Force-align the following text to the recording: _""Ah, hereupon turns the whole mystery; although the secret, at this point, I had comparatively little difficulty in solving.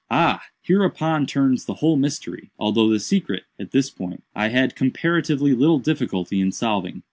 _""Ah, 0.09 0.41
hereupon 0.63 1.27
turns 1.27 1.65
the 1.65 1.75
whole 1.75 1.95
mystery; 1.95 2.49
although 2.57 2.89
the 2.89 2.99
secret, 2.99 3.43
at 3.59 3.69
this 3.69 3.91
point, 3.91 4.23
I 4.35 4.47
had 4.47 4.75
comparatively 4.75 5.53
little 5.53 5.77
difficulty 5.77 6.41
in 6.41 6.51
solving. 6.51 6.99